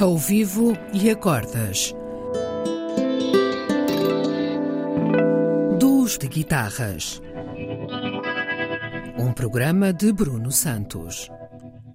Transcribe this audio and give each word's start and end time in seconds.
ao 0.00 0.16
vivo 0.16 0.72
e 0.94 1.10
acordas. 1.10 1.94
Duos 5.78 6.16
de 6.16 6.26
guitarras. 6.26 7.20
Um 9.18 9.30
programa 9.34 9.92
de 9.92 10.10
Bruno 10.10 10.50
Santos. 10.50 11.28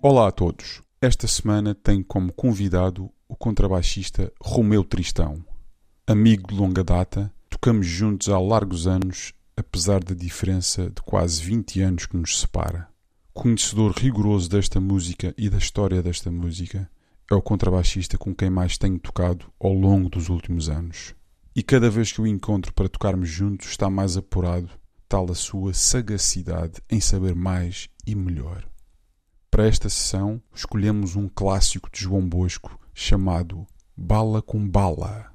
Olá 0.03 0.27
a 0.27 0.31
todos. 0.31 0.83
Esta 1.01 1.27
semana 1.27 1.73
tem 1.73 2.03
como 2.03 2.31
convidado 2.31 3.09
o 3.27 3.35
contrabaixista 3.35 4.31
Romeu 4.39 4.83
Tristão. 4.83 5.43
Amigo 6.05 6.49
de 6.49 6.53
longa 6.53 6.83
data, 6.83 7.33
tocamos 7.49 7.87
juntos 7.87 8.29
há 8.29 8.39
largos 8.39 8.85
anos, 8.85 9.33
apesar 9.57 10.03
da 10.03 10.13
diferença 10.13 10.91
de 10.91 11.01
quase 11.01 11.41
20 11.41 11.81
anos 11.81 12.05
que 12.05 12.15
nos 12.15 12.39
separa. 12.39 12.87
Conhecedor 13.33 13.93
rigoroso 13.97 14.47
desta 14.47 14.79
música 14.79 15.33
e 15.35 15.49
da 15.49 15.57
história 15.57 16.03
desta 16.03 16.29
música, 16.29 16.87
é 17.29 17.35
o 17.35 17.41
contrabaixista 17.41 18.17
com 18.17 18.33
quem 18.33 18.49
mais 18.49 18.77
tenho 18.77 18.99
tocado 18.99 19.51
ao 19.59 19.73
longo 19.73 20.09
dos 20.09 20.29
últimos 20.29 20.69
anos. 20.69 21.15
E 21.55 21.63
cada 21.63 21.89
vez 21.89 22.11
que 22.11 22.21
o 22.21 22.27
encontro 22.27 22.73
para 22.73 22.89
tocarmos 22.89 23.29
juntos 23.29 23.67
está 23.67 23.89
mais 23.89 24.17
apurado, 24.17 24.69
tal 25.07 25.31
a 25.31 25.35
sua 25.35 25.73
sagacidade 25.73 26.81
em 26.89 26.99
saber 26.99 27.33
mais 27.35 27.89
e 28.05 28.13
melhor. 28.13 28.67
Para 29.49 29.67
esta 29.67 29.87
sessão, 29.87 30.41
escolhemos 30.53 31.15
um 31.15 31.29
clássico 31.29 31.89
de 31.91 32.01
João 32.01 32.27
Bosco 32.27 32.79
chamado 32.93 33.65
Bala 33.95 34.41
com 34.41 34.67
Bala. 34.67 35.34